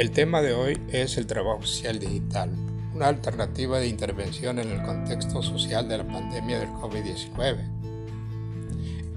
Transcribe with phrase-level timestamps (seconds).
[0.00, 2.48] El tema de hoy es el trabajo social digital,
[2.94, 7.58] una alternativa de intervención en el contexto social de la pandemia del COVID-19.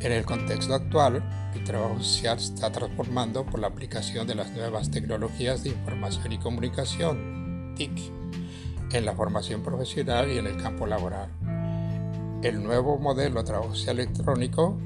[0.02, 1.24] En el contexto actual,
[1.56, 6.34] el trabajo social se está transformando por la aplicación de las nuevas tecnologías de información
[6.34, 8.12] y comunicación, TIC,
[8.92, 11.30] en la formación profesional y en el campo laboral.
[12.44, 14.78] El nuevo modelo de trabajo social electrónico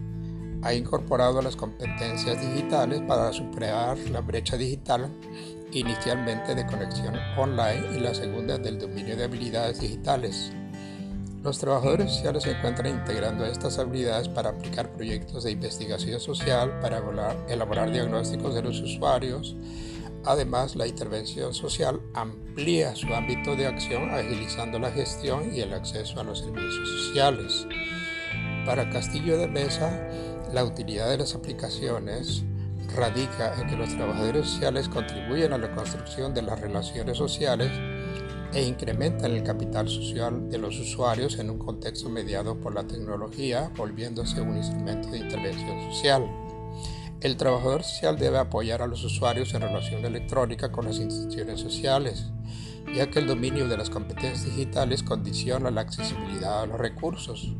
[0.61, 5.09] ha incorporado las competencias digitales para superar la brecha digital
[5.71, 10.51] inicialmente de conexión online y la segunda del dominio de habilidades digitales.
[11.43, 16.97] Los trabajadores sociales se encuentran integrando estas habilidades para aplicar proyectos de investigación social, para
[17.47, 19.55] elaborar, diagnósticos de los usuarios.
[20.25, 26.19] Además, la intervención social amplía su ámbito de acción agilizando la gestión y el acceso
[26.19, 27.65] a los servicios sociales.
[28.65, 30.05] Para Castillo de Mesa,
[30.53, 32.43] la utilidad de las aplicaciones
[32.95, 37.71] radica en que los trabajadores sociales contribuyen a la construcción de las relaciones sociales
[38.53, 43.71] e incrementan el capital social de los usuarios en un contexto mediado por la tecnología,
[43.75, 46.29] volviéndose un instrumento de intervención social.
[47.19, 52.31] El trabajador social debe apoyar a los usuarios en relación electrónica con las instituciones sociales,
[52.95, 57.55] ya que el dominio de las competencias digitales condiciona la accesibilidad a los recursos,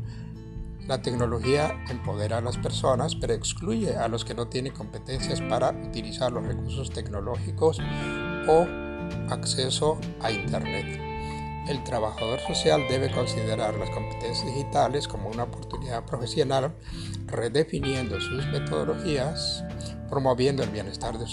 [0.88, 5.70] la tecnología empodera a las personas, pero excluye a los que no tienen competencias para
[5.70, 7.78] utilizar los recursos tecnológicos
[8.48, 8.66] o
[9.28, 10.86] acceso a Internet.
[11.68, 16.74] El trabajador social debe considerar las competencias digitales como una oportunidad profesional,
[17.26, 19.62] redefiniendo sus metodologías,
[20.08, 21.26] promoviendo el bienestar de,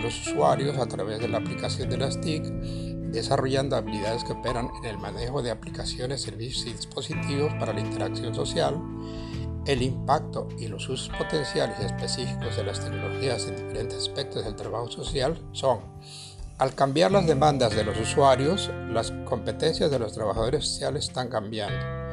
[0.00, 2.42] los usuarios a través de la aplicación de las TIC,
[3.14, 8.34] desarrollando habilidades que operan en el manejo de aplicaciones, servicios y dispositivos para la interacción
[8.34, 8.80] social,
[9.66, 14.56] el impacto y los usos potenciales y específicos de las tecnologías en diferentes aspectos del
[14.56, 15.80] trabajo social son,
[16.58, 22.04] al cambiar las demandas de los usuarios, las competencias de los trabajadores sociales están cambiando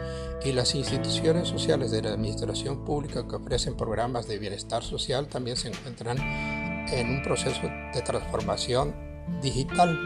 [0.44, 5.58] y las instituciones sociales de la administración pública que ofrecen programas de bienestar social también
[5.58, 8.96] se encuentran en un proceso de transformación
[9.42, 9.98] digital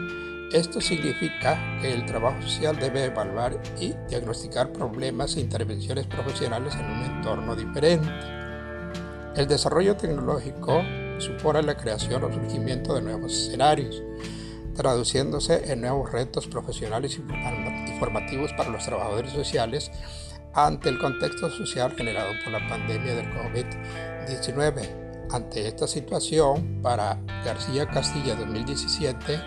[0.52, 6.84] esto significa que el trabajo social debe evaluar y diagnosticar problemas e intervenciones profesionales en
[6.84, 8.08] un entorno diferente.
[9.34, 10.82] El desarrollo tecnológico
[11.18, 14.02] supone la creación o surgimiento de nuevos escenarios,
[14.74, 19.90] traduciéndose en nuevos retos profesionales y formativos para los trabajadores sociales
[20.54, 25.06] ante el contexto social generado por la pandemia del COVID-19.
[25.30, 29.40] Ante esta situación, para García Castilla 2017,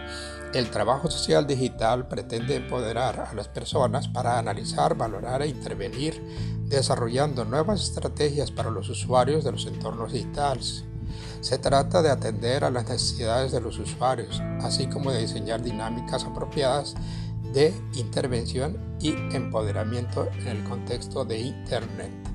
[0.54, 6.22] el trabajo social digital pretende empoderar a las personas para analizar, valorar e intervenir,
[6.66, 10.86] desarrollando nuevas estrategias para los usuarios de los entornos digitales.
[11.42, 16.26] Se trata de atender a las necesidades de los usuarios, así como de diseñar dinámicas
[16.26, 16.96] apropiadas
[17.54, 22.29] de intervención y empoderamiento en el contexto de Internet.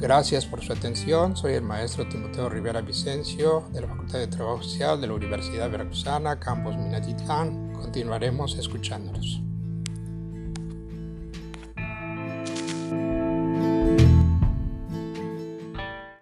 [0.00, 1.36] Gracias por su atención.
[1.36, 5.68] Soy el maestro Timoteo Rivera Vicencio de la Facultad de Trabajo Social de la Universidad
[5.68, 7.72] Veracruzana, Campus Minatitlán.
[7.72, 9.47] Continuaremos escuchándonos.